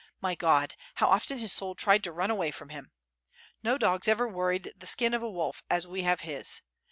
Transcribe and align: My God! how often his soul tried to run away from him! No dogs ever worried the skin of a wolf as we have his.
My 0.19 0.33
God! 0.33 0.73
how 0.95 1.09
often 1.09 1.37
his 1.37 1.53
soul 1.53 1.75
tried 1.75 2.03
to 2.05 2.11
run 2.11 2.31
away 2.31 2.49
from 2.49 2.69
him! 2.69 2.91
No 3.61 3.77
dogs 3.77 4.07
ever 4.07 4.27
worried 4.27 4.71
the 4.75 4.87
skin 4.87 5.13
of 5.13 5.21
a 5.21 5.29
wolf 5.29 5.61
as 5.69 5.85
we 5.85 6.01
have 6.01 6.21
his. 6.21 6.61